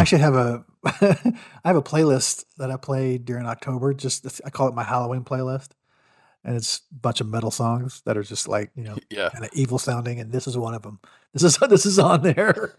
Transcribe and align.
actually 0.00 0.22
have 0.22 0.34
a 0.34 0.64
I 0.84 1.68
have 1.68 1.76
a 1.76 1.82
playlist 1.82 2.46
that 2.56 2.70
I 2.70 2.76
play 2.76 3.18
during 3.18 3.46
October. 3.46 3.92
Just 3.92 4.40
I 4.44 4.50
call 4.50 4.68
it 4.68 4.74
my 4.74 4.82
Halloween 4.82 5.24
playlist, 5.24 5.70
and 6.42 6.56
it's 6.56 6.80
a 6.90 6.94
bunch 6.94 7.20
of 7.20 7.28
metal 7.28 7.50
songs 7.50 8.02
that 8.06 8.16
are 8.16 8.22
just 8.22 8.48
like 8.48 8.70
you 8.74 8.84
know 8.84 8.96
Yeah. 9.10 9.28
kind 9.28 9.44
of 9.44 9.50
evil 9.52 9.78
sounding, 9.78 10.18
and 10.18 10.32
this 10.32 10.46
is 10.46 10.56
one 10.56 10.74
of 10.74 10.82
them. 10.82 11.00
This 11.34 11.42
is 11.42 11.58
this 11.68 11.84
is 11.84 11.98
on 11.98 12.22
there. 12.22 12.74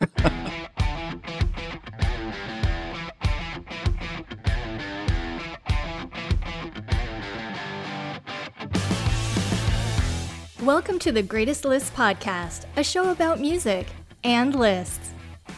Welcome 10.63 10.99
to 10.99 11.11
the 11.11 11.23
Greatest 11.23 11.65
Lists 11.65 11.89
podcast, 11.91 12.65
a 12.75 12.83
show 12.83 13.11
about 13.11 13.39
music 13.39 13.87
and 14.23 14.53
lists. 14.55 15.11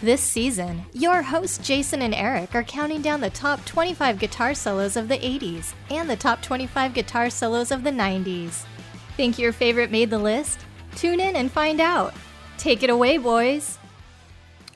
This 0.03 0.19
season, 0.19 0.83
your 0.91 1.21
hosts 1.21 1.65
Jason 1.65 2.01
and 2.01 2.13
Eric 2.13 2.55
are 2.55 2.63
counting 2.63 3.01
down 3.01 3.21
the 3.21 3.29
top 3.29 3.63
25 3.63 4.19
guitar 4.19 4.53
solos 4.53 4.97
of 4.97 5.07
the 5.07 5.17
80s 5.17 5.73
and 5.89 6.09
the 6.09 6.17
top 6.17 6.41
25 6.41 6.93
guitar 6.93 7.29
solos 7.29 7.71
of 7.71 7.85
the 7.85 7.89
90s. 7.89 8.65
Think 9.15 9.39
your 9.39 9.53
favorite 9.53 9.91
made 9.91 10.09
the 10.09 10.17
list? 10.17 10.59
Tune 10.97 11.21
in 11.21 11.37
and 11.37 11.49
find 11.49 11.79
out. 11.79 12.13
Take 12.57 12.83
it 12.83 12.89
away, 12.89 13.17
boys. 13.17 13.79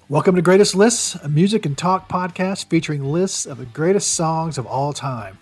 Welcome 0.08 0.38
to 0.38 0.42
Greatest 0.42 0.76
Lists, 0.76 1.16
a 1.16 1.28
music 1.28 1.66
and 1.66 1.78
talk 1.78 2.08
podcast 2.08 2.68
featuring 2.68 3.04
lists 3.04 3.46
of 3.46 3.58
the 3.58 3.66
greatest 3.66 4.14
songs 4.14 4.58
of 4.58 4.66
all 4.66 4.94
time. 4.94 5.40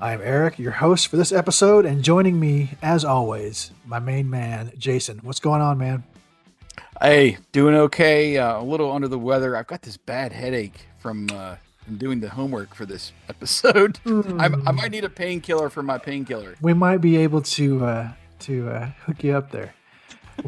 I 0.00 0.12
am 0.12 0.20
Eric, 0.22 0.60
your 0.60 0.70
host 0.70 1.08
for 1.08 1.16
this 1.16 1.32
episode, 1.32 1.84
and 1.84 2.04
joining 2.04 2.38
me, 2.38 2.76
as 2.82 3.04
always, 3.04 3.72
my 3.84 3.98
main 3.98 4.30
man, 4.30 4.70
Jason. 4.78 5.18
What's 5.24 5.40
going 5.40 5.60
on, 5.60 5.76
man? 5.76 6.04
Hey, 7.00 7.38
doing 7.50 7.74
okay. 7.74 8.38
Uh, 8.38 8.60
a 8.60 8.62
little 8.62 8.92
under 8.92 9.08
the 9.08 9.18
weather. 9.18 9.56
I've 9.56 9.66
got 9.66 9.82
this 9.82 9.96
bad 9.96 10.32
headache 10.32 10.86
from 10.98 11.28
uh, 11.32 11.56
from 11.84 11.98
doing 11.98 12.20
the 12.20 12.30
homework 12.30 12.74
for 12.74 12.86
this 12.86 13.12
episode. 13.28 13.98
I'm, 14.06 14.66
I 14.66 14.72
might 14.72 14.92
need 14.92 15.04
a 15.04 15.10
painkiller 15.10 15.70
for 15.70 15.82
my 15.82 15.98
painkiller. 15.98 16.54
We 16.60 16.72
might 16.72 16.98
be 16.98 17.16
able 17.16 17.42
to 17.42 17.84
uh, 17.84 18.12
to 18.40 18.68
uh, 18.70 18.86
hook 19.06 19.24
you 19.24 19.36
up 19.36 19.50
there. 19.50 19.74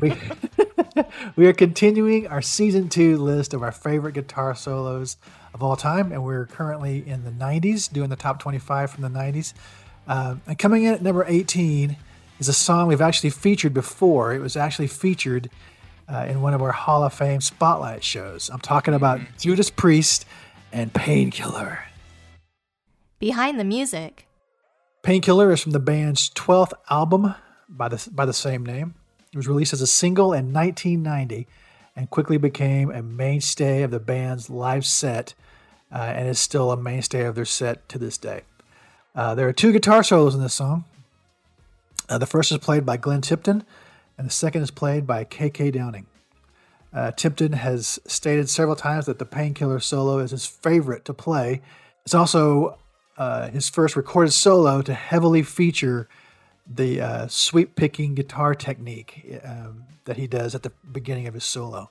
We 0.01 0.15
we 1.37 1.47
are 1.47 1.53
continuing 1.53 2.29
our 2.29 2.43
season 2.43 2.89
two 2.89 3.19
list 3.19 3.53
of 3.53 3.63
our 3.63 3.73
favorite 3.73 4.13
guitar 4.13 4.55
solos 4.55 5.17
of 5.53 5.65
all 5.65 5.77
time, 5.77 6.13
and 6.13 6.25
we're 6.25 6.47
currently 6.47 7.07
in 7.07 7.25
the 7.25 7.33
'90s, 7.33 7.93
doing 7.93 8.09
the 8.09 8.17
top 8.17 8.39
25 8.39 8.93
from 8.93 9.03
the 9.03 9.09
'90s. 9.09 9.53
Um, 10.07 10.43
and 10.47 10.57
coming 10.57 10.85
in 10.85 10.95
at 10.95 11.03
number 11.03 11.25
18 11.27 11.97
is 12.39 12.49
a 12.49 12.53
song 12.53 12.87
we've 12.87 13.01
actually 13.01 13.31
featured 13.31 13.75
before. 13.75 14.33
It 14.33 14.39
was 14.39 14.57
actually 14.57 14.87
featured 14.87 15.51
uh, 16.09 16.27
in 16.29 16.41
one 16.41 16.55
of 16.55 16.63
our 16.63 16.73
Hall 16.73 17.03
of 17.03 17.13
Fame 17.13 17.41
spotlight 17.41 18.05
shows. 18.05 18.49
I'm 18.51 18.61
talking 18.61 18.95
about 18.95 19.21
Judas 19.39 19.71
Priest 19.71 20.25
and 20.73 20.93
Painkiller. 20.93 21.81
Behind 23.19 23.59
the 23.59 23.65
music. 23.65 24.27
Painkiller 25.03 25.53
is 25.53 25.61
from 25.61 25.73
the 25.73 25.81
band's 25.81 26.31
12th 26.31 26.73
album 26.91 27.35
by 27.69 27.89
the, 27.89 28.09
by 28.13 28.27
the 28.27 28.33
same 28.33 28.65
name. 28.65 28.95
It 29.33 29.37
was 29.37 29.49
released 29.49 29.73
as 29.73 29.81
a 29.81 29.87
single 29.87 30.33
in 30.33 30.53
1990 30.53 31.47
and 31.95 32.11
quickly 32.11 32.37
became 32.37 32.91
a 32.91 33.03
mainstay 33.03 33.83
of 33.83 33.91
the 33.91 34.01
band's 34.01 34.51
live 34.51 34.85
set 34.85 35.35
uh, 35.93 35.99
and 35.99 36.29
is 36.29 36.39
still 36.39 36.71
a 36.71 36.77
mainstay 36.77 37.25
of 37.25 37.35
their 37.35 37.45
set 37.45 37.89
to 37.89 37.99
this 37.99 38.19
day. 38.19 38.43
Uh, 39.15 39.35
there 39.35 39.49
are 39.49 39.53
two 39.53 39.73
guitar 39.73 40.03
solos 40.03 40.35
in 40.35 40.43
this 40.43 40.55
song. 40.55 40.85
Uh, 42.09 42.19
the 42.19 42.27
first 42.27 42.53
is 42.53 42.59
played 42.59 42.85
by 42.85 42.97
Glenn 42.97 43.23
Tipton, 43.23 43.65
and 44.19 44.27
the 44.27 44.33
second 44.33 44.63
is 44.63 44.71
played 44.71 45.07
by 45.07 45.25
KK 45.25 45.73
Downing. 45.73 46.07
Uh, 46.93 47.11
Tipton 47.11 47.53
has 47.53 47.99
stated 48.07 48.49
several 48.49 48.77
times 48.77 49.07
that 49.07 49.19
the 49.19 49.27
Painkiller 49.27 49.81
solo 49.81 50.19
is 50.19 50.31
his 50.31 50.47
favorite 50.47 51.05
to 51.05 51.13
play. 51.13 51.61
It's 52.05 52.15
also 52.15 52.79
uh, 53.19 53.49
his 53.51 53.69
first 53.69 53.97
recorded 53.97 54.33
solo 54.33 54.83
to 54.83 54.95
heavily 54.95 55.43
feature 55.43 56.09
the 56.67 57.01
uh, 57.01 57.27
sweep 57.29 57.77
picking 57.77 58.15
guitar 58.15 58.55
technique 58.55 59.41
um, 59.45 59.85
that 60.05 60.17
he 60.17 60.27
does 60.27 60.55
at 60.55 60.63
the 60.63 60.73
beginning 60.91 61.27
of 61.27 61.35
his 61.35 61.45
solo. 61.45 61.91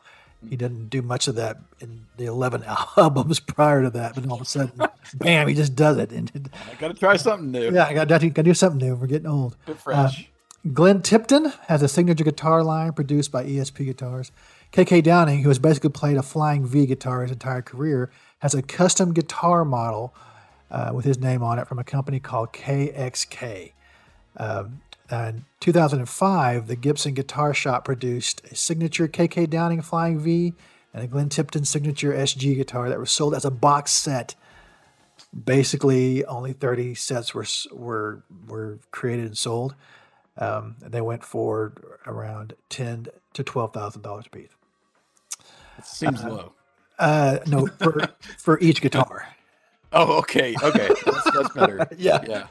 He 0.49 0.55
didn't 0.55 0.89
do 0.89 1.01
much 1.01 1.27
of 1.27 1.35
that 1.35 1.57
in 1.79 2.05
the 2.17 2.25
11 2.25 2.63
albums 2.97 3.39
prior 3.39 3.83
to 3.83 3.89
that, 3.91 4.15
but 4.15 4.27
all 4.27 4.35
of 4.35 4.41
a 4.41 4.45
sudden, 4.45 4.81
bam, 5.15 5.47
he 5.47 5.53
just 5.53 5.75
does 5.75 5.97
it. 5.97 6.11
And 6.11 6.31
I 6.71 6.75
got 6.75 6.89
to 6.89 6.93
try 6.93 7.15
something 7.15 7.51
new. 7.51 7.71
yeah, 7.71 7.85
I 7.85 7.93
got 7.93 8.07
to 8.07 8.29
do 8.29 8.53
something 8.53 8.85
new. 8.85 8.95
We're 8.95 9.07
getting 9.07 9.27
old. 9.27 9.55
Bit 9.65 9.79
fresh. 9.79 10.29
Glenn 10.73 11.03
Tipton 11.03 11.53
has 11.67 11.83
a 11.83 11.87
signature 11.87 12.23
guitar 12.23 12.63
line 12.63 12.93
produced 12.93 13.31
by 13.31 13.45
ESP 13.45 13.85
Guitars. 13.85 14.31
KK 14.73 15.03
Downing, 15.03 15.43
who 15.43 15.49
has 15.49 15.59
basically 15.59 15.91
played 15.91 16.17
a 16.17 16.23
flying 16.23 16.65
V 16.65 16.87
guitar 16.87 17.21
his 17.21 17.31
entire 17.31 17.61
career, 17.61 18.09
has 18.39 18.55
a 18.55 18.63
custom 18.63 19.13
guitar 19.13 19.63
model 19.63 20.15
uh, 20.71 20.91
with 20.93 21.05
his 21.05 21.19
name 21.19 21.43
on 21.43 21.59
it 21.59 21.67
from 21.67 21.77
a 21.77 21.83
company 21.83 22.19
called 22.19 22.51
KXK. 22.51 23.73
Um, 24.37 24.81
in 25.11 25.45
2005, 25.59 26.67
the 26.67 26.75
Gibson 26.75 27.13
Guitar 27.13 27.53
Shop 27.53 27.85
produced 27.85 28.43
a 28.51 28.55
signature 28.55 29.07
KK 29.07 29.47
Downing 29.47 29.81
Flying 29.81 30.19
V 30.19 30.53
and 30.95 31.03
a 31.03 31.07
Glenn 31.07 31.29
Tipton 31.29 31.63
signature 31.63 32.11
SG 32.11 32.55
guitar 32.55 32.89
that 32.89 32.99
was 32.99 33.11
sold 33.11 33.35
as 33.35 33.45
a 33.45 33.51
box 33.51 33.91
set. 33.91 34.33
Basically, 35.31 36.25
only 36.25 36.53
30 36.53 36.95
sets 36.95 37.35
were 37.35 37.45
were 37.71 38.23
were 38.47 38.79
created 38.89 39.25
and 39.25 39.37
sold. 39.37 39.75
Um, 40.37 40.75
they 40.81 41.01
went 41.01 41.23
for 41.23 41.73
around 42.05 42.53
ten 42.69 43.07
to 43.33 43.43
twelve 43.43 43.73
thousand 43.73 44.01
dollars 44.01 44.25
a 44.27 44.29
piece. 44.29 44.49
It 45.77 45.85
seems 45.85 46.23
low. 46.23 46.53
Uh, 46.99 47.39
no, 47.47 47.67
for 47.67 48.07
for 48.37 48.59
each 48.59 48.81
guitar. 48.81 49.27
Oh, 49.91 50.17
okay. 50.19 50.55
Okay. 50.61 50.89
That's, 51.05 51.31
that's 51.31 51.53
better. 51.53 51.87
Yeah. 51.97 52.19
Yeah. 52.27 52.47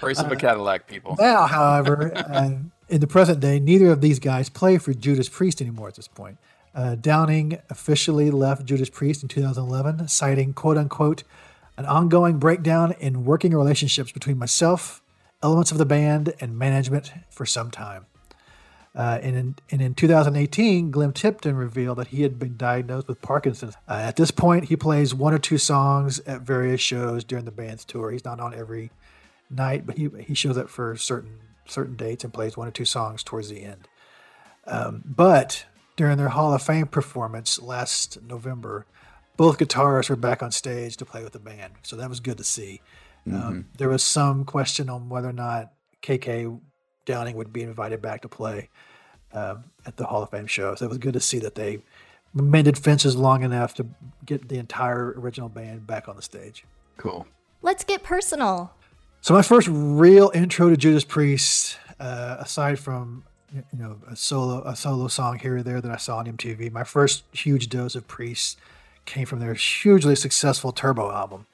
Price 0.00 0.18
of 0.18 0.32
a 0.32 0.34
Cadillac, 0.34 0.88
people. 0.88 1.14
Now, 1.16 1.46
however, 1.46 2.12
uh, 2.16 2.50
in 2.88 3.00
the 3.00 3.06
present 3.06 3.38
day, 3.38 3.60
neither 3.60 3.92
of 3.92 4.00
these 4.00 4.18
guys 4.18 4.48
play 4.48 4.78
for 4.78 4.92
Judas 4.92 5.28
Priest 5.28 5.60
anymore 5.62 5.86
at 5.88 5.94
this 5.94 6.08
point. 6.08 6.38
Uh, 6.74 6.96
Downing 6.96 7.58
officially 7.70 8.30
left 8.30 8.64
Judas 8.64 8.90
Priest 8.90 9.22
in 9.22 9.28
2011, 9.28 10.08
citing 10.08 10.52
"quote 10.52 10.76
unquote" 10.76 11.22
an 11.76 11.86
ongoing 11.86 12.38
breakdown 12.38 12.92
in 12.98 13.24
working 13.24 13.52
relationships 13.54 14.10
between 14.10 14.38
myself, 14.38 15.01
elements 15.42 15.72
of 15.72 15.78
the 15.78 15.86
band, 15.86 16.34
and 16.40 16.58
management 16.58 17.12
for 17.30 17.46
some 17.46 17.70
time. 17.70 18.06
Uh, 18.94 19.18
and, 19.22 19.36
in, 19.36 19.54
and 19.70 19.80
in 19.80 19.94
2018, 19.94 20.90
Glenn 20.90 21.12
Tipton 21.12 21.56
revealed 21.56 21.98
that 21.98 22.08
he 22.08 22.22
had 22.22 22.38
been 22.38 22.56
diagnosed 22.56 23.08
with 23.08 23.22
Parkinson's. 23.22 23.74
Uh, 23.88 23.94
at 23.94 24.16
this 24.16 24.30
point, 24.30 24.66
he 24.66 24.76
plays 24.76 25.14
one 25.14 25.32
or 25.32 25.38
two 25.38 25.56
songs 25.56 26.20
at 26.20 26.42
various 26.42 26.80
shows 26.80 27.24
during 27.24 27.46
the 27.46 27.50
band's 27.50 27.86
tour. 27.86 28.10
He's 28.10 28.24
not 28.24 28.38
on 28.38 28.54
every 28.54 28.90
night, 29.48 29.86
but 29.86 29.96
he, 29.96 30.10
he 30.20 30.34
shows 30.34 30.58
up 30.58 30.68
for 30.68 30.96
certain 30.96 31.38
certain 31.64 31.94
dates 31.94 32.24
and 32.24 32.34
plays 32.34 32.56
one 32.56 32.66
or 32.66 32.72
two 32.72 32.84
songs 32.84 33.22
towards 33.22 33.48
the 33.48 33.62
end. 33.62 33.88
Um, 34.66 35.02
but 35.04 35.64
during 35.96 36.18
their 36.18 36.30
Hall 36.30 36.52
of 36.52 36.60
Fame 36.60 36.86
performance 36.86 37.60
last 37.62 38.20
November, 38.22 38.84
both 39.36 39.58
guitarists 39.58 40.10
were 40.10 40.16
back 40.16 40.42
on 40.42 40.50
stage 40.50 40.96
to 40.98 41.04
play 41.04 41.22
with 41.22 41.32
the 41.32 41.38
band, 41.38 41.74
so 41.82 41.96
that 41.96 42.08
was 42.08 42.20
good 42.20 42.38
to 42.38 42.44
see. 42.44 42.80
Um, 43.30 43.66
there 43.78 43.88
was 43.88 44.02
some 44.02 44.44
question 44.44 44.88
on 44.88 45.08
whether 45.08 45.28
or 45.28 45.32
not 45.32 45.72
KK 46.02 46.60
Downing 47.04 47.36
would 47.36 47.52
be 47.52 47.62
invited 47.62 48.02
back 48.02 48.22
to 48.22 48.28
play 48.28 48.68
um, 49.32 49.64
at 49.86 49.96
the 49.96 50.04
Hall 50.04 50.22
of 50.22 50.30
Fame 50.30 50.46
show. 50.46 50.74
So 50.74 50.84
it 50.84 50.88
was 50.88 50.98
good 50.98 51.14
to 51.14 51.20
see 51.20 51.38
that 51.40 51.54
they 51.54 51.82
mended 52.34 52.78
fences 52.78 53.16
long 53.16 53.42
enough 53.42 53.74
to 53.74 53.86
get 54.24 54.48
the 54.48 54.58
entire 54.58 55.14
original 55.16 55.48
band 55.48 55.86
back 55.86 56.08
on 56.08 56.16
the 56.16 56.22
stage. 56.22 56.64
Cool. 56.96 57.26
Let's 57.62 57.84
get 57.84 58.02
personal. 58.02 58.72
So 59.20 59.34
my 59.34 59.42
first 59.42 59.68
real 59.70 60.30
intro 60.34 60.70
to 60.70 60.76
Judas 60.76 61.04
Priest, 61.04 61.78
uh, 62.00 62.36
aside 62.40 62.78
from 62.78 63.24
you 63.52 63.78
know 63.78 63.98
a 64.08 64.16
solo 64.16 64.62
a 64.62 64.74
solo 64.74 65.08
song 65.08 65.38
here 65.38 65.58
or 65.58 65.62
there 65.62 65.80
that 65.80 65.90
I 65.90 65.96
saw 65.96 66.18
on 66.18 66.26
MTV, 66.26 66.72
my 66.72 66.84
first 66.84 67.24
huge 67.32 67.68
dose 67.68 67.94
of 67.94 68.08
Priest 68.08 68.58
came 69.04 69.26
from 69.26 69.40
their 69.40 69.54
hugely 69.54 70.16
successful 70.16 70.72
Turbo 70.72 71.12
album. 71.12 71.46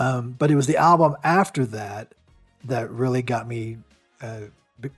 Um, 0.00 0.34
but 0.38 0.50
it 0.50 0.56
was 0.56 0.66
the 0.66 0.76
album 0.76 1.14
after 1.22 1.64
that 1.66 2.14
that 2.64 2.90
really 2.90 3.22
got 3.22 3.46
me 3.46 3.78
uh, 4.22 4.40
be- 4.80 4.90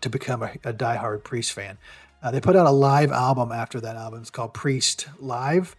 to 0.00 0.10
become 0.10 0.42
a, 0.42 0.52
a 0.64 0.72
diehard 0.72 1.24
Priest 1.24 1.52
fan. 1.52 1.78
Uh, 2.22 2.30
they 2.30 2.40
put 2.40 2.56
out 2.56 2.66
a 2.66 2.70
live 2.70 3.12
album 3.12 3.52
after 3.52 3.80
that 3.80 3.96
album. 3.96 4.20
It's 4.20 4.30
called 4.30 4.52
Priest 4.52 5.08
Live. 5.20 5.76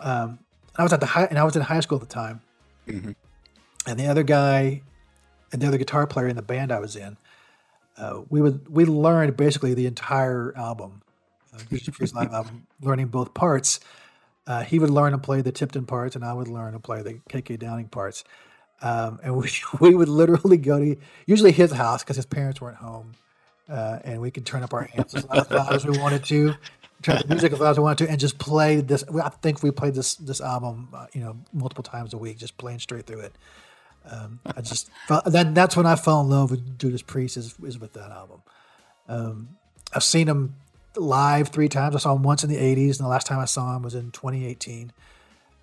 Um, 0.00 0.38
I 0.74 0.82
was 0.82 0.92
at 0.92 1.00
the 1.00 1.06
high, 1.06 1.24
and 1.26 1.38
I 1.38 1.44
was 1.44 1.54
in 1.54 1.62
high 1.62 1.80
school 1.80 1.96
at 1.96 2.08
the 2.08 2.12
time 2.12 2.40
and 3.86 3.98
the 3.98 4.06
other 4.06 4.22
guy 4.22 4.82
and 5.52 5.60
the 5.60 5.66
other 5.66 5.78
guitar 5.78 6.06
player 6.06 6.28
in 6.28 6.36
the 6.36 6.42
band 6.42 6.72
I 6.72 6.78
was 6.78 6.96
in, 6.96 7.16
uh, 7.96 8.22
we 8.30 8.40
would 8.40 8.68
we 8.68 8.84
learned 8.84 9.36
basically 9.36 9.74
the 9.74 9.86
entire 9.86 10.52
album, 10.56 11.02
uh, 11.54 11.58
Priest 11.68 12.14
live 12.14 12.32
album, 12.32 12.66
learning 12.80 13.08
both 13.08 13.34
parts. 13.34 13.80
Uh, 14.46 14.62
he 14.62 14.78
would 14.78 14.90
learn 14.90 15.12
to 15.12 15.18
play 15.18 15.40
the 15.40 15.52
Tipton 15.52 15.86
parts, 15.86 16.16
and 16.16 16.24
I 16.24 16.32
would 16.32 16.48
learn 16.48 16.72
to 16.72 16.80
play 16.80 17.02
the 17.02 17.14
KK 17.30 17.58
Downing 17.58 17.88
parts. 17.88 18.24
Um, 18.80 19.20
and 19.22 19.36
we 19.42 19.50
we 19.80 19.94
would 19.94 20.08
literally 20.08 20.56
go 20.56 20.78
to 20.78 20.96
usually 21.26 21.52
his 21.52 21.72
house 21.72 22.02
because 22.02 22.16
his 22.16 22.26
parents 22.26 22.60
weren't 22.60 22.78
home, 22.78 23.12
uh, 23.68 24.00
and 24.04 24.20
we 24.20 24.30
could 24.30 24.44
turn 24.46 24.62
up 24.62 24.74
our 24.74 24.88
amps 24.96 25.14
as 25.14 25.24
loud 25.28 25.72
as 25.72 25.86
we 25.86 25.98
wanted 25.98 26.24
to. 26.24 26.54
turn 27.02 27.18
the 27.20 27.28
music 27.28 27.52
as 27.52 27.60
loud 27.60 27.70
as 27.70 27.78
we 27.78 27.84
want 27.84 27.98
to, 27.98 28.08
and 28.08 28.18
just 28.18 28.38
play 28.38 28.80
this. 28.80 29.04
I 29.22 29.28
think 29.28 29.62
we 29.62 29.70
played 29.70 29.94
this 29.94 30.14
this 30.16 30.40
album, 30.40 30.88
uh, 30.92 31.06
you 31.12 31.20
know, 31.20 31.36
multiple 31.52 31.84
times 31.84 32.14
a 32.14 32.18
week, 32.18 32.38
just 32.38 32.56
playing 32.58 32.78
straight 32.80 33.06
through 33.06 33.20
it. 33.20 33.34
Um, 34.10 34.40
I 34.44 34.60
just 34.60 34.90
then 35.26 35.54
that's 35.54 35.76
when 35.76 35.86
I 35.86 35.96
fell 35.96 36.20
in 36.20 36.28
love 36.28 36.50
with 36.50 36.78
Judas 36.78 37.02
Priest 37.02 37.36
is, 37.36 37.54
is 37.64 37.78
with 37.78 37.92
that 37.94 38.10
album. 38.10 38.42
Um, 39.08 39.56
I've 39.92 40.04
seen 40.04 40.28
him 40.28 40.54
live 40.96 41.48
three 41.48 41.68
times. 41.68 41.96
I 41.96 41.98
saw 41.98 42.14
him 42.14 42.22
once 42.22 42.44
in 42.44 42.50
the 42.50 42.56
'80s, 42.56 42.98
and 42.98 43.06
the 43.06 43.08
last 43.08 43.26
time 43.26 43.38
I 43.38 43.44
saw 43.44 43.76
him 43.76 43.82
was 43.82 43.94
in 43.94 44.10
2018. 44.10 44.92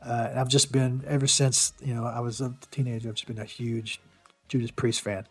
Uh, 0.02 0.28
and 0.30 0.40
I've 0.40 0.48
just 0.48 0.72
been 0.72 1.04
ever 1.08 1.28
since 1.28 1.74
you 1.84 1.94
know 1.94 2.06
I 2.06 2.20
was 2.20 2.42
a 2.42 2.54
teenager. 2.72 3.10
I've 3.10 3.16
just 3.16 3.28
been 3.28 3.40
a 3.40 3.46
huge 3.46 4.00
Judas 4.48 4.72
Priest 4.72 5.02
fan, 5.02 5.28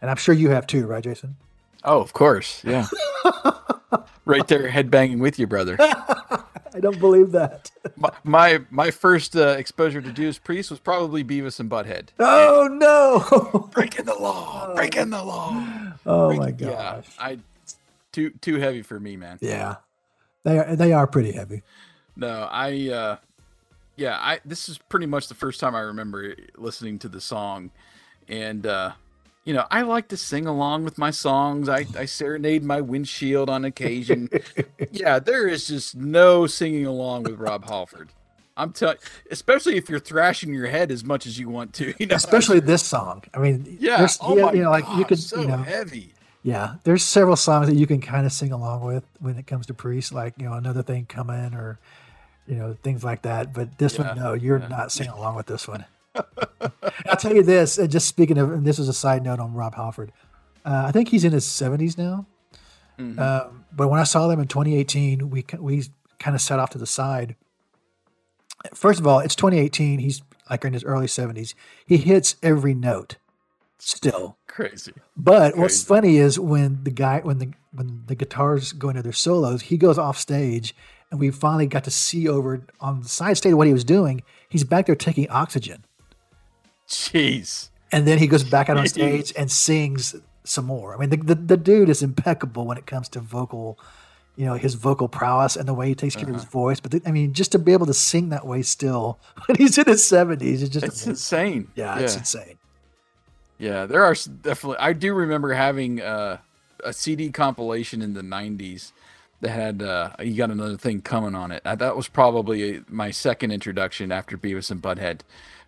and 0.00 0.10
I'm 0.10 0.16
sure 0.16 0.34
you 0.34 0.50
have 0.50 0.66
too, 0.66 0.86
right, 0.86 1.02
Jason? 1.02 1.36
Oh, 1.84 2.00
of 2.00 2.12
course, 2.12 2.62
yeah. 2.64 2.86
right 4.24 4.46
there, 4.46 4.70
headbanging 4.70 5.18
with 5.18 5.38
you, 5.38 5.46
brother. 5.46 5.76
I 6.74 6.80
don't 6.80 6.98
believe 6.98 7.32
that. 7.32 7.70
my, 7.96 8.10
my 8.24 8.60
my 8.70 8.90
first 8.90 9.36
uh, 9.36 9.56
exposure 9.58 10.00
to 10.00 10.12
Judas 10.12 10.38
Priest 10.38 10.70
was 10.70 10.80
probably 10.80 11.22
Beavis 11.22 11.60
and 11.60 11.70
Butthead. 11.70 12.08
Oh 12.18 12.68
no! 12.70 13.68
breaking 13.72 14.06
the 14.06 14.14
law, 14.14 14.74
breaking 14.74 15.10
the 15.10 15.22
law. 15.22 15.78
Oh 16.04 16.34
breaking, 16.34 16.42
my 16.42 16.50
gosh! 16.50 17.06
Yeah, 17.16 17.24
I 17.24 17.38
too 18.12 18.30
too 18.40 18.56
heavy 18.56 18.82
for 18.82 19.00
me, 19.00 19.16
man. 19.16 19.38
Yeah, 19.40 19.76
they 20.44 20.58
are 20.58 20.76
they 20.76 20.92
are 20.92 21.06
pretty 21.06 21.32
heavy. 21.32 21.62
No, 22.16 22.48
I 22.50 22.88
uh, 22.90 23.16
yeah, 23.96 24.18
I 24.20 24.40
this 24.44 24.68
is 24.68 24.78
pretty 24.78 25.06
much 25.06 25.28
the 25.28 25.34
first 25.34 25.60
time 25.60 25.74
I 25.74 25.80
remember 25.80 26.34
listening 26.56 26.98
to 27.00 27.08
the 27.08 27.20
song, 27.20 27.70
and 28.28 28.66
uh, 28.66 28.92
you 29.44 29.54
know, 29.54 29.66
I 29.70 29.82
like 29.82 30.08
to 30.08 30.16
sing 30.16 30.46
along 30.46 30.84
with 30.84 30.98
my 30.98 31.10
songs. 31.10 31.68
I, 31.68 31.86
I 31.96 32.04
serenade 32.04 32.62
my 32.62 32.80
windshield 32.80 33.50
on 33.50 33.64
occasion. 33.64 34.28
yeah, 34.92 35.18
there 35.18 35.48
is 35.48 35.66
just 35.66 35.96
no 35.96 36.46
singing 36.46 36.86
along 36.86 37.24
with 37.24 37.38
Rob 37.38 37.64
Halford. 37.64 38.10
I'm 38.56 38.72
telling, 38.72 38.98
especially 39.30 39.76
if 39.76 39.88
you're 39.88 39.98
thrashing 39.98 40.52
your 40.52 40.66
head 40.66 40.92
as 40.92 41.04
much 41.04 41.26
as 41.26 41.38
you 41.38 41.48
want 41.48 41.72
to. 41.74 41.94
You 41.98 42.06
know, 42.06 42.14
especially 42.14 42.60
this 42.60 42.82
song. 42.82 43.24
I 43.34 43.38
mean, 43.38 43.78
yeah, 43.80 44.06
oh 44.20 44.36
yeah 44.36 44.52
you 44.52 44.62
know, 44.62 44.70
like 44.70 44.84
gosh, 44.84 44.98
you 44.98 45.04
could, 45.06 45.18
so 45.18 45.40
you 45.40 45.48
know, 45.48 45.56
heavy. 45.56 46.12
Yeah, 46.42 46.74
there's 46.84 47.04
several 47.04 47.36
songs 47.36 47.68
that 47.68 47.76
you 47.76 47.86
can 47.86 48.00
kind 48.00 48.26
of 48.26 48.32
sing 48.32 48.50
along 48.52 48.82
with 48.84 49.04
when 49.20 49.36
it 49.36 49.46
comes 49.46 49.66
to 49.66 49.74
Priest, 49.74 50.12
like 50.12 50.34
you 50.38 50.46
know, 50.48 50.54
another 50.54 50.82
thing 50.82 51.06
coming 51.06 51.54
or 51.54 51.78
you 52.46 52.56
know 52.56 52.76
things 52.82 53.04
like 53.04 53.22
that. 53.22 53.52
But 53.52 53.78
this 53.78 53.96
Yeah, 53.98 54.08
one, 54.08 54.18
no, 54.18 54.32
you're 54.34 54.58
yeah. 54.58 54.68
not 54.68 54.90
singing 54.90 55.12
along 55.12 55.36
with 55.36 55.46
this 55.46 55.68
one. 55.68 55.84
I'll 57.06 57.16
tell 57.18 57.34
you 57.34 57.42
this. 57.44 57.78
And 57.78 57.90
just 57.90 58.08
speaking 58.08 58.38
of, 58.38 58.50
and 58.50 58.66
this 58.66 58.78
is 58.78 58.88
a 58.88 58.92
side 58.92 59.22
note 59.22 59.38
on 59.38 59.54
Rob 59.54 59.74
Halford. 59.76 60.12
Uh, 60.64 60.84
I 60.86 60.92
think 60.92 61.08
he's 61.08 61.24
in 61.24 61.32
his 61.32 61.44
70s 61.46 61.96
now. 61.96 62.26
Mhm. 62.98 63.18
Um, 63.18 63.64
but 63.72 63.88
when 63.88 63.98
I 64.00 64.04
saw 64.04 64.26
them 64.28 64.40
in 64.40 64.48
2018, 64.48 65.30
we 65.30 65.44
we 65.58 65.84
kind 66.18 66.34
of 66.34 66.40
set 66.40 66.58
off 66.58 66.70
to 66.70 66.78
the 66.78 66.86
side. 66.86 67.36
First 68.74 69.00
of 69.00 69.06
all, 69.06 69.20
it's 69.20 69.34
2018. 69.36 69.98
He's 70.00 70.22
like 70.50 70.64
in 70.64 70.72
his 70.72 70.84
early 70.84 71.06
70s. 71.06 71.54
He 71.86 71.96
hits 71.96 72.36
every 72.42 72.74
note 72.74 73.16
still. 73.82 74.38
Crazy. 74.46 74.92
But 75.16 75.56
what's 75.56 75.82
funny 75.82 76.16
is 76.16 76.38
when 76.38 76.84
the 76.84 76.90
guy 76.90 77.20
when 77.20 77.38
the 77.38 77.52
when 77.72 78.04
the 78.06 78.14
guitars 78.14 78.72
go 78.72 78.88
into 78.90 79.02
their 79.02 79.12
solos, 79.12 79.62
he 79.62 79.76
goes 79.76 79.98
off 79.98 80.18
stage, 80.18 80.74
and 81.10 81.18
we 81.18 81.30
finally 81.30 81.66
got 81.66 81.84
to 81.84 81.90
see 81.90 82.28
over 82.28 82.64
on 82.80 83.00
the 83.02 83.08
side 83.08 83.36
stage 83.36 83.54
what 83.54 83.66
he 83.66 83.72
was 83.72 83.84
doing. 83.84 84.22
He's 84.48 84.64
back 84.64 84.86
there 84.86 84.94
taking 84.94 85.28
oxygen, 85.30 85.84
Jeez. 86.88 87.70
and 87.90 88.06
then 88.06 88.18
he 88.18 88.26
goes 88.26 88.44
back 88.44 88.68
out 88.68 88.76
on 88.76 88.86
stage 88.86 89.32
and 89.36 89.50
sings 89.50 90.14
some 90.44 90.66
more. 90.66 90.94
I 90.94 90.98
mean, 90.98 91.10
the, 91.10 91.16
the 91.16 91.34
the 91.34 91.56
dude 91.56 91.88
is 91.88 92.02
impeccable 92.02 92.66
when 92.66 92.76
it 92.76 92.86
comes 92.86 93.08
to 93.10 93.20
vocal, 93.20 93.78
you 94.36 94.44
know, 94.44 94.54
his 94.54 94.74
vocal 94.74 95.08
prowess 95.08 95.56
and 95.56 95.66
the 95.66 95.74
way 95.74 95.88
he 95.88 95.94
takes 95.94 96.14
care 96.14 96.28
of 96.28 96.34
his 96.34 96.42
uh-huh. 96.42 96.50
voice. 96.50 96.80
But 96.80 96.90
the, 96.90 97.02
I 97.06 97.10
mean, 97.10 97.32
just 97.32 97.52
to 97.52 97.58
be 97.58 97.72
able 97.72 97.86
to 97.86 97.94
sing 97.94 98.28
that 98.28 98.46
way 98.46 98.62
still 98.62 99.18
when 99.46 99.56
he's 99.56 99.78
in 99.78 99.86
his 99.86 100.04
seventies 100.04 100.62
is 100.62 100.68
just 100.68 100.84
It's 100.84 101.06
amazing. 101.06 101.10
insane. 101.12 101.68
yeah, 101.74 101.98
it's 101.98 102.16
insane. 102.16 102.58
Yeah, 103.62 103.86
there 103.86 104.02
are 104.04 104.16
definitely. 104.42 104.78
I 104.80 104.92
do 104.92 105.14
remember 105.14 105.52
having 105.52 106.00
uh, 106.00 106.38
a 106.82 106.92
CD 106.92 107.30
compilation 107.30 108.02
in 108.02 108.12
the 108.12 108.20
'90s 108.20 108.90
that 109.40 109.50
had 109.50 109.80
uh, 109.84 110.10
"You 110.20 110.34
Got 110.34 110.50
Another 110.50 110.76
Thing 110.76 111.00
Coming" 111.00 111.36
on 111.36 111.52
it. 111.52 111.62
Uh, 111.64 111.76
that 111.76 111.94
was 111.96 112.08
probably 112.08 112.82
my 112.88 113.12
second 113.12 113.52
introduction 113.52 114.10
after 114.10 114.36
Beavis 114.36 114.72
and 114.72 114.82
Butthead. 114.82 115.20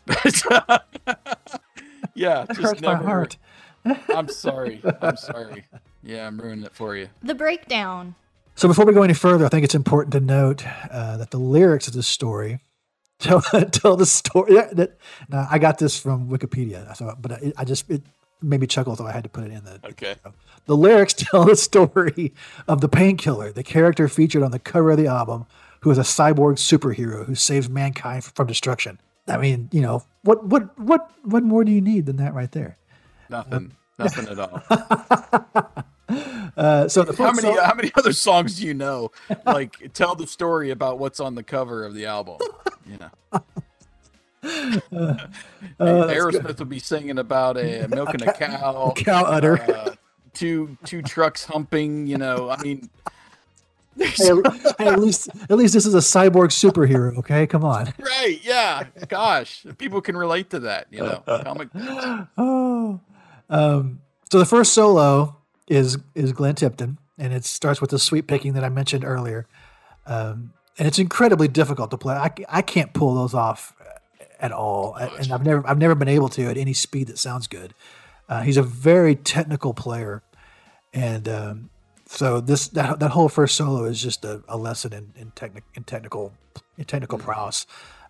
But 0.06 0.42
yeah, 2.16 2.42
It 2.42 2.48
just 2.48 2.60
hurts 2.60 2.80
my 2.80 2.96
heart. 2.96 3.36
I'm 4.08 4.26
sorry. 4.26 4.82
I'm 5.00 5.16
sorry. 5.32 5.64
Yeah, 6.02 6.26
I'm 6.26 6.40
ruining 6.40 6.64
it 6.64 6.74
for 6.74 6.96
you. 6.96 7.10
The 7.22 7.36
breakdown. 7.36 8.16
So 8.56 8.66
before 8.66 8.86
we 8.86 8.92
go 8.92 9.04
any 9.04 9.14
further, 9.14 9.46
I 9.46 9.48
think 9.48 9.62
it's 9.62 9.74
important 9.76 10.12
to 10.14 10.20
note 10.20 10.66
uh, 10.90 11.16
that 11.18 11.30
the 11.30 11.38
lyrics 11.38 11.86
of 11.86 11.94
this 11.94 12.08
story 12.08 12.58
tell 13.24 13.40
tell 13.70 13.96
the 13.96 14.06
story. 14.06 14.54
Yeah, 14.54 14.68
that, 14.72 14.96
now 15.28 15.48
I 15.50 15.58
got 15.58 15.78
this 15.78 15.98
from 15.98 16.28
Wikipedia, 16.28 16.94
so 16.96 17.14
but 17.20 17.32
I, 17.32 17.52
I 17.58 17.64
just 17.64 17.90
it 17.90 18.02
made 18.42 18.60
me 18.60 18.66
chuckle, 18.66 18.94
so 18.96 19.06
I 19.06 19.12
had 19.12 19.24
to 19.24 19.30
put 19.30 19.44
it 19.44 19.52
in 19.52 19.64
the. 19.64 19.80
Okay. 19.84 20.14
The 20.66 20.76
lyrics 20.76 21.12
tell 21.18 21.44
the 21.44 21.56
story 21.56 22.32
of 22.68 22.80
the 22.80 22.88
painkiller, 22.88 23.52
the 23.52 23.62
character 23.62 24.08
featured 24.08 24.42
on 24.42 24.50
the 24.50 24.58
cover 24.58 24.92
of 24.92 24.98
the 24.98 25.06
album, 25.06 25.46
who 25.80 25.90
is 25.90 25.98
a 25.98 26.02
cyborg 26.02 26.54
superhero 26.54 27.26
who 27.26 27.34
saves 27.34 27.68
mankind 27.68 28.24
from 28.24 28.46
destruction. 28.46 29.00
I 29.26 29.38
mean, 29.38 29.68
you 29.72 29.80
know, 29.80 30.04
what 30.22 30.44
what 30.46 30.78
what 30.78 31.10
what 31.22 31.42
more 31.42 31.64
do 31.64 31.72
you 31.72 31.80
need 31.80 32.06
than 32.06 32.16
that 32.16 32.34
right 32.34 32.52
there? 32.52 32.76
Nothing. 33.30 33.72
Nothing 33.98 34.28
at 34.28 34.38
all. 34.38 35.84
Uh, 36.08 36.86
so 36.88 37.02
the 37.02 37.14
How 37.16 37.30
many? 37.32 37.40
song- 37.54 37.58
How 37.64 37.74
many 37.74 37.90
other 37.96 38.12
songs 38.12 38.58
do 38.58 38.66
you 38.66 38.74
know? 38.74 39.10
Like, 39.46 39.92
tell 39.94 40.14
the 40.14 40.26
story 40.26 40.70
about 40.70 40.98
what's 40.98 41.18
on 41.20 41.34
the 41.34 41.42
cover 41.42 41.84
of 41.84 41.94
the 41.94 42.06
album. 42.06 42.36
You 42.86 42.98
know. 43.32 43.42
Uh, 44.44 45.16
Aerosmith 45.80 46.58
would 46.58 46.68
be 46.68 46.78
singing 46.78 47.18
about 47.18 47.56
a 47.56 47.86
milking 47.90 48.22
a 48.26 48.32
cow, 48.32 48.92
cow 48.96 49.24
udder. 49.24 49.60
uh, 49.62 49.94
two 50.34 50.76
two 50.84 51.00
trucks 51.02 51.44
humping. 51.44 52.06
You 52.06 52.18
know, 52.18 52.50
I 52.50 52.60
mean, 52.62 52.90
hey, 53.98 54.28
at 54.78 54.98
least 54.98 55.28
at 55.48 55.56
least 55.56 55.72
this 55.74 55.86
is 55.86 55.94
a 55.94 55.98
cyborg 55.98 56.48
superhero. 56.50 57.16
Okay, 57.18 57.46
come 57.46 57.64
on. 57.64 57.86
right? 57.98 58.38
Yeah, 58.42 58.84
gosh, 59.08 59.64
people 59.78 60.00
can 60.02 60.16
relate 60.16 60.50
to 60.50 60.60
that. 60.60 60.88
You 60.90 61.00
know, 61.00 61.22
comic. 61.44 61.68
Oh, 62.36 63.00
um, 63.48 64.00
so 64.30 64.38
the 64.38 64.46
first 64.46 64.74
solo 64.74 65.36
is 65.68 65.98
is 66.14 66.32
Glenn 66.32 66.54
Tipton, 66.54 66.98
and 67.18 67.32
it 67.32 67.44
starts 67.44 67.80
with 67.80 67.90
the 67.90 67.98
sweep 67.98 68.26
picking 68.26 68.54
that 68.54 68.64
I 68.64 68.68
mentioned 68.68 69.04
earlier, 69.04 69.46
um, 70.06 70.52
and 70.78 70.86
it's 70.86 70.98
incredibly 70.98 71.48
difficult 71.48 71.90
to 71.90 71.98
play. 71.98 72.14
I, 72.14 72.30
I 72.48 72.62
can't 72.62 72.92
pull 72.92 73.14
those 73.14 73.34
off 73.34 73.74
at 74.40 74.52
all, 74.52 74.94
and 74.94 75.32
I've 75.32 75.44
never 75.44 75.66
I've 75.66 75.78
never 75.78 75.94
been 75.94 76.08
able 76.08 76.28
to 76.30 76.44
at 76.46 76.56
any 76.56 76.72
speed 76.74 77.06
that 77.08 77.18
sounds 77.18 77.46
good. 77.46 77.74
Uh, 78.28 78.42
he's 78.42 78.56
a 78.56 78.62
very 78.62 79.14
technical 79.14 79.74
player, 79.74 80.22
and 80.92 81.28
um, 81.28 81.70
so 82.06 82.40
this 82.40 82.68
that, 82.68 83.00
that 83.00 83.10
whole 83.10 83.28
first 83.28 83.56
solo 83.56 83.84
is 83.84 84.00
just 84.00 84.24
a, 84.24 84.42
a 84.48 84.56
lesson 84.56 84.92
in 84.92 85.12
in, 85.16 85.30
techni- 85.32 85.62
in 85.74 85.84
technical 85.84 86.32
in 86.76 86.84
technical 86.84 87.18
prowess. 87.18 87.66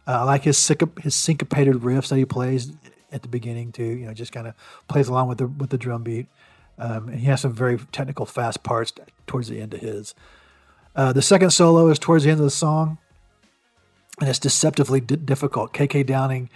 Uh, 0.07 0.21
I 0.21 0.23
like 0.25 0.43
his 0.43 0.59
sync- 0.59 1.01
his 1.01 1.15
syncopated 1.15 1.77
riffs 1.77 2.09
that 2.09 2.17
he 2.17 2.25
plays 2.25 2.73
at 3.13 3.23
the 3.23 3.29
beginning 3.29 3.73
too. 3.73 3.85
You 3.85 4.07
know, 4.07 4.13
just 4.15 4.33
kind 4.33 4.47
of 4.47 4.55
plays 4.89 5.09
along 5.09 5.29
with 5.29 5.39
the 5.39 5.47
with 5.47 5.71
the 5.71 5.79
drum 5.79 6.03
beat. 6.03 6.27
Um, 6.79 7.09
and 7.09 7.21
he 7.21 7.27
has 7.27 7.41
some 7.41 7.53
very 7.53 7.79
technical, 7.93 8.27
fast 8.27 8.63
parts 8.63 8.93
towards 9.27 9.49
the 9.49 9.61
end 9.61 9.75
of 9.75 9.81
his. 9.81 10.15
Uh, 10.97 11.13
the 11.13 11.23
second 11.23 11.51
solo 11.51 11.89
is 11.89 11.99
towards 11.99 12.25
the 12.25 12.31
end 12.31 12.41
of 12.41 12.45
the 12.45 12.51
song, 12.51 12.99
and 14.21 14.29
it's 14.29 14.39
deceptively 14.39 15.01
di- 15.01 15.17
difficult. 15.17 15.73
KK 15.73 16.07
Downing 16.07 16.49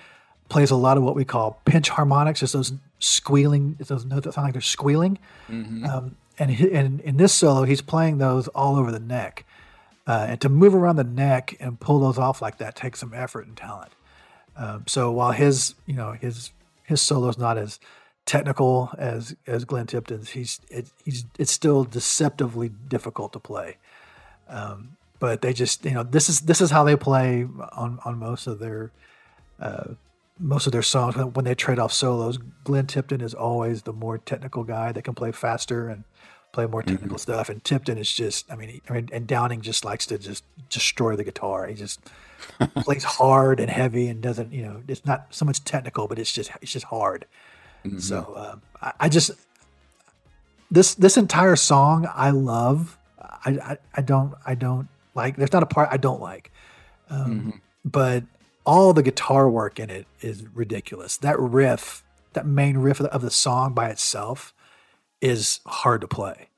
plays 0.48 0.70
a 0.70 0.76
lot 0.76 0.96
of 0.96 1.02
what 1.02 1.14
we 1.14 1.24
call 1.24 1.60
pinch 1.64 1.88
harmonics, 1.88 2.40
just 2.40 2.52
those 2.52 2.72
squealing, 2.98 3.76
it's 3.78 3.88
those 3.88 4.04
notes 4.04 4.24
that 4.24 4.32
sound 4.34 4.46
like 4.46 4.54
they're 4.54 4.62
squealing. 4.62 5.18
Um, 5.84 6.16
and, 6.38 6.50
he, 6.50 6.72
and 6.72 7.00
in 7.00 7.16
this 7.16 7.32
solo, 7.32 7.64
he's 7.64 7.82
playing 7.82 8.18
those 8.18 8.48
all 8.48 8.76
over 8.76 8.90
the 8.90 9.00
neck. 9.00 9.44
Uh, 10.06 10.26
and 10.30 10.40
to 10.40 10.48
move 10.48 10.74
around 10.74 10.96
the 10.96 11.04
neck 11.04 11.54
and 11.60 11.78
pull 11.78 12.00
those 12.00 12.16
off 12.16 12.40
like 12.40 12.58
that 12.58 12.74
takes 12.74 13.00
some 13.00 13.12
effort 13.12 13.46
and 13.46 13.56
talent. 13.56 13.92
Um, 14.56 14.84
so 14.86 15.12
while 15.12 15.32
his, 15.32 15.74
you 15.86 15.94
know, 15.94 16.12
his 16.12 16.50
his 16.84 17.02
solo 17.02 17.28
is 17.28 17.36
not 17.36 17.58
as 17.58 17.78
technical 18.28 18.90
as 18.98 19.34
as 19.46 19.64
Glenn 19.64 19.86
Tipton's, 19.86 20.30
he's 20.30 20.60
it, 20.68 20.86
he's 21.04 21.24
it's 21.38 21.50
still 21.50 21.82
deceptively 21.82 22.68
difficult 22.68 23.32
to 23.32 23.40
play. 23.40 23.78
Um, 24.48 24.96
but 25.18 25.42
they 25.42 25.52
just, 25.52 25.84
you 25.84 25.92
know, 25.92 26.02
this 26.04 26.28
is 26.28 26.42
this 26.42 26.60
is 26.60 26.70
how 26.70 26.84
they 26.84 26.94
play 26.94 27.46
on 27.72 27.98
on 28.04 28.18
most 28.18 28.46
of 28.46 28.58
their 28.58 28.92
uh, 29.58 29.94
most 30.38 30.66
of 30.66 30.72
their 30.72 30.82
songs 30.82 31.16
when, 31.16 31.44
they 31.44 31.54
trade 31.54 31.78
off 31.78 31.92
solos. 31.92 32.38
Glenn 32.62 32.86
Tipton 32.86 33.20
is 33.20 33.34
always 33.34 33.82
the 33.82 33.92
more 33.92 34.18
technical 34.18 34.62
guy 34.62 34.92
that 34.92 35.02
can 35.02 35.14
play 35.14 35.32
faster 35.32 35.88
and 35.88 36.04
play 36.52 36.66
more 36.66 36.82
technical 36.82 37.18
stuff. 37.18 37.48
And 37.48 37.64
Tipton 37.64 37.98
is 37.98 38.12
just, 38.12 38.50
I 38.50 38.54
mean, 38.54 38.68
he, 38.68 38.82
I 38.88 38.92
mean, 38.92 39.08
and 39.12 39.26
Downing 39.26 39.62
just 39.62 39.84
likes 39.84 40.06
to 40.06 40.18
just 40.18 40.44
destroy 40.70 41.16
the 41.16 41.24
guitar. 41.24 41.66
He 41.66 41.74
just 41.74 42.00
plays 42.76 43.02
hard 43.02 43.58
and 43.58 43.68
heavy 43.68 44.06
and 44.06 44.22
doesn't, 44.22 44.52
you 44.52 44.62
know, 44.62 44.82
it's 44.86 45.04
not 45.04 45.26
so 45.30 45.44
much 45.44 45.64
technical, 45.64 46.06
but 46.06 46.20
it's 46.20 46.32
just 46.32 46.52
it's 46.62 46.72
just 46.72 46.86
hard. 46.86 47.26
So 47.98 48.34
um, 48.36 48.62
I, 48.82 48.92
I 49.00 49.08
just 49.08 49.30
this 50.70 50.94
this 50.94 51.16
entire 51.16 51.56
song 51.56 52.08
I 52.14 52.30
love. 52.30 52.98
I, 53.20 53.50
I 53.62 53.78
I 53.94 54.02
don't 54.02 54.34
I 54.46 54.54
don't 54.54 54.88
like. 55.14 55.36
There's 55.36 55.52
not 55.52 55.62
a 55.62 55.66
part 55.66 55.88
I 55.90 55.96
don't 55.96 56.20
like, 56.20 56.50
um, 57.10 57.28
Mm-hmm. 57.28 57.50
but 57.84 58.24
all 58.66 58.92
the 58.92 59.02
guitar 59.02 59.48
work 59.48 59.78
in 59.80 59.90
it 59.90 60.06
is 60.20 60.44
ridiculous. 60.54 61.16
That 61.18 61.38
riff, 61.40 62.04
that 62.34 62.46
main 62.46 62.78
riff 62.78 63.00
of 63.00 63.04
the, 63.04 63.12
of 63.12 63.22
the 63.22 63.30
song 63.30 63.72
by 63.74 63.88
itself, 63.88 64.52
is 65.20 65.60
hard 65.66 66.02
to 66.02 66.08
play, 66.08 66.48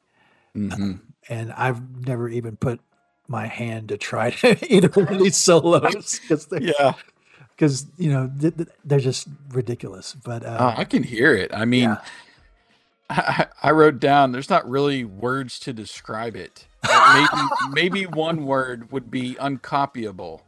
hmm 0.54 0.94
and 1.28 1.52
I've 1.52 2.06
never 2.06 2.28
even 2.28 2.56
put 2.56 2.80
my 3.28 3.46
hand 3.46 3.90
to 3.90 3.96
try 3.96 4.30
to 4.30 4.66
either 4.74 4.88
one 4.88 5.12
of 5.14 5.18
these 5.20 5.36
solos 5.36 6.18
because 6.20 6.48
Yeah, 6.58 6.94
because 7.60 7.86
you 7.98 8.10
know 8.10 8.30
th- 8.40 8.56
th- 8.56 8.68
they're 8.86 8.98
just 8.98 9.28
ridiculous. 9.50 10.14
But 10.24 10.42
uh, 10.44 10.48
Uh, 10.48 10.74
I 10.78 10.84
can 10.84 11.02
hear 11.02 11.34
it. 11.34 11.50
I 11.52 11.66
mean, 11.66 11.90
Yeah. 11.90 12.00
I, 13.10 13.46
I 13.62 13.70
wrote 13.72 13.98
down. 14.00 14.32
There's 14.32 14.48
not 14.48 14.68
really 14.70 15.04
words 15.04 15.58
to 15.60 15.72
describe 15.74 16.36
it. 16.36 16.66
Maybe 17.12 17.28
maybe 17.72 18.06
one 18.06 18.46
word 18.46 18.90
would 18.92 19.10
be 19.10 19.34
uncopyable. 19.34 20.40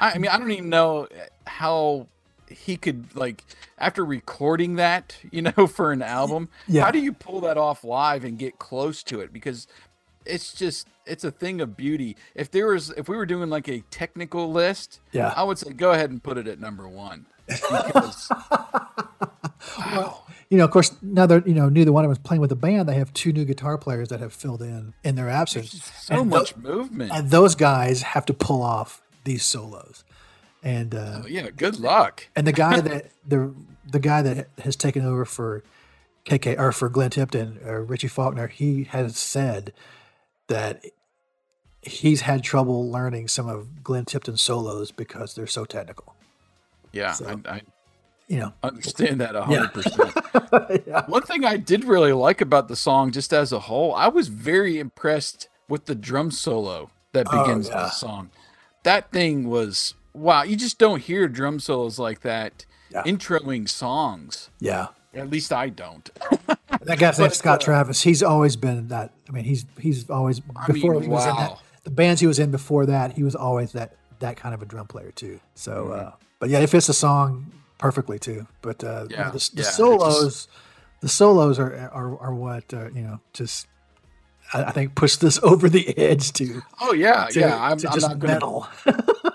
I, 0.00 0.12
I 0.12 0.18
mean, 0.18 0.30
I 0.30 0.36
don't 0.38 0.50
even 0.50 0.68
know 0.68 1.08
how 1.46 2.08
he 2.50 2.76
could 2.76 3.14
like 3.16 3.44
after 3.78 4.04
recording 4.04 4.74
that, 4.76 5.16
you 5.30 5.40
know, 5.42 5.66
for 5.68 5.90
an 5.92 6.02
album. 6.02 6.50
Yeah. 6.68 6.84
How 6.84 6.90
do 6.90 6.98
you 6.98 7.12
pull 7.14 7.40
that 7.42 7.56
off 7.56 7.82
live 7.82 8.24
and 8.24 8.38
get 8.38 8.58
close 8.58 9.02
to 9.04 9.20
it? 9.20 9.32
Because 9.32 9.66
it's 10.32 10.52
just 10.54 10.88
it's 11.06 11.24
a 11.24 11.30
thing 11.30 11.60
of 11.60 11.76
beauty. 11.76 12.16
If 12.34 12.50
there 12.50 12.68
was 12.68 12.90
if 12.90 13.08
we 13.08 13.16
were 13.16 13.26
doing 13.26 13.50
like 13.50 13.68
a 13.68 13.80
technical 13.90 14.50
list, 14.52 15.00
Yeah. 15.12 15.32
I 15.36 15.42
would 15.42 15.58
say 15.58 15.72
go 15.72 15.90
ahead 15.92 16.10
and 16.10 16.22
put 16.22 16.38
it 16.38 16.46
at 16.46 16.60
number 16.60 16.88
one. 16.88 17.26
Because 17.46 18.30
wow. 19.78 20.22
you 20.48 20.58
know, 20.58 20.64
of 20.64 20.70
course, 20.70 20.94
now 21.02 21.26
that 21.26 21.46
you 21.46 21.54
know 21.54 21.68
neither 21.68 21.92
one 21.92 22.04
of 22.04 22.08
them 22.08 22.12
is 22.12 22.18
playing 22.18 22.40
with 22.40 22.50
the 22.50 22.56
band, 22.56 22.88
they 22.88 22.94
have 22.94 23.12
two 23.12 23.32
new 23.32 23.44
guitar 23.44 23.78
players 23.78 24.08
that 24.08 24.20
have 24.20 24.32
filled 24.32 24.62
in 24.62 24.94
in 25.04 25.14
their 25.16 25.28
absence. 25.28 25.90
so 26.00 26.20
And 26.20 26.30
much 26.30 26.56
movement. 26.56 27.12
and 27.12 27.30
those 27.30 27.54
guys 27.54 28.02
have 28.02 28.24
to 28.26 28.34
pull 28.34 28.62
off 28.62 29.02
these 29.24 29.44
solos. 29.44 30.04
And 30.62 30.94
uh, 30.94 31.22
Oh, 31.24 31.26
yeah, 31.26 31.48
good 31.50 31.78
luck. 31.80 32.28
and 32.36 32.46
the 32.46 32.52
guy 32.52 32.80
that 32.80 33.10
the 33.26 33.54
the 33.90 33.98
guy 34.00 34.22
that 34.22 34.48
has 34.62 34.76
taken 34.76 35.04
over 35.04 35.24
for 35.24 35.64
KK 36.26 36.58
or 36.58 36.70
for 36.72 36.88
Glenn 36.88 37.10
Tipton 37.10 37.58
or 37.64 37.82
Richie 37.82 38.08
Faulkner, 38.08 38.46
he 38.48 38.84
has 38.84 39.18
said 39.18 39.72
that 40.50 40.84
he's 41.82 42.20
had 42.22 42.44
trouble 42.44 42.90
learning 42.90 43.26
some 43.28 43.48
of 43.48 43.82
Glenn 43.82 44.04
Tipton's 44.04 44.42
solos 44.42 44.90
because 44.90 45.34
they're 45.34 45.46
so 45.46 45.64
technical. 45.64 46.14
Yeah, 46.92 47.12
So- 47.14 47.40
I, 47.46 47.50
I 47.56 47.60
You 48.28 48.38
know, 48.38 48.52
understand 48.62 49.20
that 49.20 49.34
a 49.34 49.44
Yeah. 49.48 49.66
hundred 49.66 49.72
percent. 49.72 50.82
yeah. 50.86 51.06
One 51.06 51.22
thing 51.22 51.44
I 51.44 51.56
did 51.56 51.84
really 51.84 52.12
like 52.12 52.40
about 52.40 52.68
the 52.68 52.76
song, 52.76 53.10
just 53.10 53.32
as 53.32 53.50
a 53.52 53.60
whole, 53.60 53.92
I 53.94 54.06
was 54.08 54.28
very 54.28 54.78
impressed 54.78 55.48
with 55.68 55.86
the 55.86 55.94
drum 55.96 56.30
solo 56.30 56.90
that 57.12 57.26
Oh, 57.32 57.42
begins 57.42 57.68
yeah. 57.68 57.74
the 57.84 57.90
song. 57.90 58.30
That 58.84 59.10
thing 59.10 59.48
was 59.48 59.94
wow. 60.14 60.42
You 60.42 60.54
just 60.56 60.78
don't 60.78 61.00
hear 61.02 61.26
drum 61.28 61.58
solos 61.60 61.98
like 61.98 62.20
that 62.20 62.66
introing 62.92 63.68
songs. 63.68 64.50
yeah. 64.60 64.88
At 65.12 65.28
least 65.28 65.52
I 65.52 65.70
don't. 65.70 66.08
That 66.80 66.98
guy's 66.98 67.18
named 67.18 67.32
Scott 67.34 67.60
uh, 67.60 67.64
Travis. 67.64 68.02
He's 68.02 68.22
always 68.22 68.56
been 68.56 68.88
that. 68.88 69.12
I 69.28 69.32
mean, 69.32 69.44
he's 69.44 69.66
he's 69.78 70.08
always 70.10 70.40
I 70.56 70.66
before 70.66 70.94
mean, 70.94 71.02
he 71.02 71.08
was 71.08 71.26
in 71.26 71.36
that 71.36 71.58
the 71.84 71.90
bands 71.90 72.20
he 72.20 72.26
was 72.26 72.38
in 72.38 72.50
before 72.50 72.86
that. 72.86 73.12
He 73.12 73.22
was 73.22 73.34
always 73.34 73.72
that 73.72 73.96
that 74.20 74.36
kind 74.36 74.54
of 74.54 74.62
a 74.62 74.66
drum 74.66 74.86
player 74.86 75.10
too. 75.12 75.40
So, 75.54 75.84
Mm-hmm. 75.86 76.08
uh, 76.08 76.10
but 76.38 76.48
yeah, 76.48 76.60
it 76.60 76.68
fits 76.70 76.86
the 76.86 76.94
song 76.94 77.52
perfectly 77.78 78.18
too. 78.18 78.46
But 78.62 78.82
uh, 78.84 79.06
you 79.10 79.16
know, 79.16 79.30
the, 79.30 79.50
the 79.54 79.62
yeah, 79.62 79.68
solos, 79.70 80.24
just- 80.24 80.48
the 81.00 81.08
solos 81.08 81.58
are 81.58 81.74
are, 81.92 82.18
are 82.18 82.34
what 82.34 82.72
uh, 82.74 82.88
you 82.94 83.02
know 83.02 83.20
just. 83.32 83.66
I 84.52 84.72
think 84.72 84.94
push 84.94 85.16
this 85.16 85.38
over 85.42 85.68
the 85.68 85.96
edge 85.96 86.32
to, 86.34 86.62
Oh 86.80 86.92
yeah, 86.92 87.26
to, 87.26 87.40
yeah. 87.40 87.56
I'm, 87.56 87.72
I'm 87.72 87.78
just 87.78 88.00
not 88.00 88.18
gonna 88.18 88.34
metal. 88.34 88.68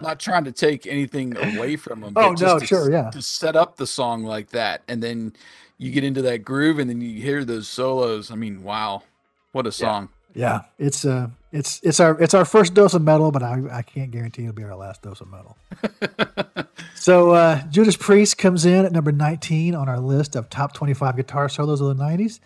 not 0.01 0.19
trying 0.19 0.43
to 0.45 0.51
take 0.51 0.85
anything 0.87 1.37
away 1.37 1.75
from 1.75 2.01
them. 2.01 2.13
Oh, 2.17 2.31
no, 2.31 2.59
to, 2.59 2.65
sure, 2.65 2.91
yeah. 2.91 3.09
To 3.11 3.21
set 3.21 3.55
up 3.55 3.77
the 3.77 3.87
song 3.87 4.23
like 4.23 4.49
that, 4.49 4.81
and 4.87 5.01
then 5.01 5.33
you 5.77 5.91
get 5.91 6.03
into 6.03 6.21
that 6.23 6.43
groove, 6.43 6.79
and 6.79 6.89
then 6.89 7.01
you 7.01 7.21
hear 7.21 7.45
those 7.45 7.67
solos. 7.67 8.31
I 8.31 8.35
mean, 8.35 8.63
wow, 8.63 9.03
what 9.51 9.67
a 9.67 9.71
song! 9.71 10.09
Yeah, 10.33 10.63
it's 10.77 11.05
uh, 11.05 11.29
it's 11.51 11.79
it's 11.83 11.99
our 12.01 12.21
it's 12.21 12.33
our 12.33 12.43
first 12.43 12.73
dose 12.73 12.93
of 12.93 13.01
metal, 13.01 13.31
but 13.31 13.41
I 13.41 13.61
I 13.71 13.81
can't 13.81 14.11
guarantee 14.11 14.43
it'll 14.43 14.53
be 14.53 14.63
our 14.63 14.75
last 14.75 15.01
dose 15.01 15.21
of 15.21 15.29
metal. 15.29 15.57
so 16.95 17.31
uh, 17.31 17.61
Judas 17.69 17.95
Priest 17.95 18.37
comes 18.37 18.65
in 18.65 18.85
at 18.85 18.91
number 18.91 19.13
19 19.13 19.75
on 19.75 19.87
our 19.87 19.99
list 19.99 20.35
of 20.35 20.49
top 20.49 20.73
25 20.73 21.15
guitar 21.15 21.47
solos 21.47 21.79
of 21.79 21.95
the 21.97 22.03
90s. 22.03 22.39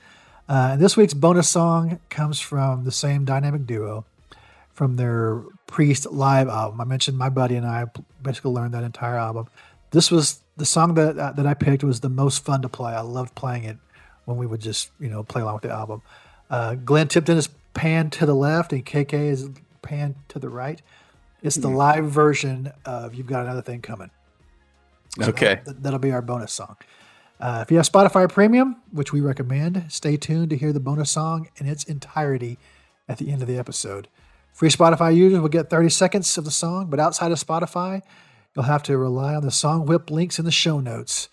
Uh, 0.50 0.72
and 0.74 0.82
this 0.82 0.98
week's 0.98 1.14
bonus 1.14 1.48
song 1.48 2.00
comes 2.10 2.40
from 2.40 2.84
the 2.84 2.92
same 2.92 3.24
dynamic 3.24 3.68
duo 3.68 4.04
from 4.74 4.96
their 4.96 5.44
Priest 5.68 6.12
live 6.12 6.48
album. 6.48 6.82
I 6.82 6.86
mentioned 6.86 7.16
my 7.16 7.30
buddy 7.30 7.56
and 7.56 7.66
I 7.66 7.86
basically 8.24 8.52
learned 8.52 8.74
that 8.74 8.84
entire 8.84 9.18
album. 9.18 9.48
This 9.92 10.10
was 10.10 10.40
the 10.58 10.66
song 10.66 10.96
that 10.96 11.18
uh, 11.20 11.32
that 11.34 11.46
I 11.46 11.54
picked 11.54 11.84
was 11.84 12.00
the 12.00 12.10
most 12.10 12.44
fun 12.44 12.64
to 12.64 12.70
play. 12.70 12.94
I 12.94 13.02
loved 13.02 13.36
playing 13.36 13.66
it 13.66 13.78
when 14.26 14.38
we 14.38 14.48
would 14.48 14.62
just 14.62 14.90
you 15.00 15.10
know 15.10 15.22
play 15.22 15.44
along 15.44 15.54
with 15.56 15.64
the 15.64 15.70
album. 15.70 16.02
Uh, 16.50 16.74
Glenn 16.74 17.08
Tipton 17.08 17.38
is 17.38 17.48
panned 17.76 18.12
to 18.14 18.26
the 18.26 18.34
left 18.34 18.74
and 18.74 18.84
KK 18.84 19.14
is 19.14 19.50
panned 19.84 20.16
to 20.30 20.40
the 20.40 20.50
right. 20.50 20.82
It's 21.44 21.56
the 21.58 21.70
live 21.70 22.06
version 22.10 22.72
of 22.84 23.14
"You've 23.14 23.28
Got 23.28 23.46
Another 23.46 23.62
Thing 23.62 23.82
Coming." 23.82 24.10
So 25.22 25.30
Okay. 25.30 25.62
that, 25.66 25.84
that'll 25.84 26.00
be 26.00 26.12
our 26.12 26.22
bonus 26.24 26.52
song. 26.52 26.76
Uh, 27.40 27.60
if 27.62 27.72
you 27.72 27.78
have 27.78 27.90
Spotify 27.90 28.30
Premium, 28.30 28.76
which 28.92 29.14
we 29.14 29.22
recommend, 29.22 29.86
stay 29.88 30.18
tuned 30.18 30.50
to 30.50 30.58
hear 30.58 30.74
the 30.74 30.80
bonus 30.80 31.12
song 31.12 31.48
in 31.56 31.68
its 31.68 31.86
entirety 31.86 32.58
at 33.08 33.18
the 33.18 33.32
end 33.32 33.42
of 33.42 33.48
the 33.48 33.58
episode. 33.58 34.10
Free 34.52 34.70
Spotify 34.70 35.16
users 35.16 35.40
will 35.40 35.48
get 35.48 35.70
30 35.70 35.90
seconds 35.90 36.38
of 36.38 36.44
the 36.44 36.52
song, 36.52 36.90
but 36.90 37.00
outside 37.00 37.32
of 37.32 37.38
Spotify, 37.38 38.02
you'll 38.54 38.66
have 38.66 38.84
to 38.84 38.98
rely 38.98 39.36
on 39.36 39.44
the 39.44 39.50
Songwhip 39.50 40.10
links 40.10 40.38
in 40.38 40.44
the 40.44 40.52
show 40.52 40.82
notes 40.82 41.30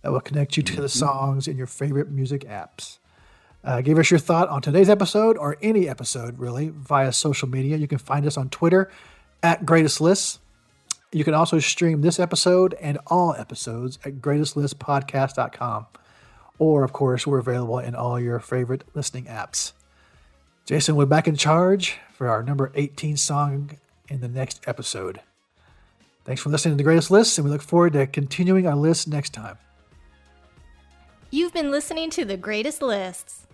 that 0.00 0.12
will 0.12 0.20
connect 0.20 0.56
you 0.56 0.62
to 0.62 0.80
the 0.80 0.88
songs 0.88 1.46
in 1.46 1.58
your 1.58 1.66
favorite 1.66 2.10
music 2.10 2.42
apps. 2.42 2.98
Uh, 3.62 3.82
give 3.82 3.98
us 3.98 4.10
your 4.10 4.18
thought 4.18 4.48
on 4.48 4.62
today's 4.62 4.88
episode 4.88 5.36
or 5.36 5.58
any 5.60 5.86
episode, 5.86 6.38
really, 6.38 6.70
via 6.70 7.12
social 7.12 7.48
media. 7.48 7.76
You 7.76 7.86
can 7.86 7.98
find 7.98 8.24
us 8.24 8.38
on 8.38 8.48
Twitter 8.48 8.90
at 9.42 9.66
Greatest 9.66 10.00
Lists. 10.00 10.38
You 11.12 11.24
can 11.24 11.34
also 11.34 11.58
stream 11.58 12.02
this 12.02 12.20
episode 12.20 12.74
and 12.74 12.98
all 13.08 13.34
episodes 13.34 13.98
at 14.04 14.20
greatestlistpodcast.com. 14.20 15.86
Or, 16.58 16.84
of 16.84 16.92
course, 16.92 17.26
we're 17.26 17.38
available 17.38 17.80
in 17.80 17.96
all 17.96 18.20
your 18.20 18.38
favorite 18.38 18.84
listening 18.94 19.24
apps. 19.24 19.72
Jason, 20.66 20.94
we're 20.94 21.06
back 21.06 21.26
in 21.26 21.34
charge 21.34 21.98
for 22.12 22.28
our 22.28 22.44
number 22.44 22.70
18 22.76 23.16
song 23.16 23.78
in 24.08 24.20
the 24.20 24.28
next 24.28 24.60
episode. 24.68 25.20
Thanks 26.24 26.42
for 26.42 26.50
listening 26.50 26.74
to 26.74 26.76
The 26.76 26.84
Greatest 26.84 27.10
Lists, 27.10 27.38
and 27.38 27.44
we 27.44 27.50
look 27.50 27.62
forward 27.62 27.94
to 27.94 28.06
continuing 28.06 28.68
our 28.68 28.76
list 28.76 29.08
next 29.08 29.30
time. 29.30 29.58
You've 31.30 31.52
been 31.52 31.72
listening 31.72 32.10
to 32.10 32.24
The 32.24 32.36
Greatest 32.36 32.82
Lists. 32.82 33.46